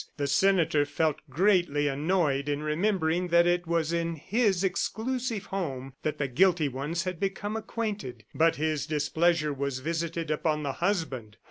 [0.17, 6.17] The senator felt greatly annoyed in remembering that it was in his exclusive home that
[6.17, 11.37] the guilty ones had become acquainted; but his displeasure was visited upon the husband.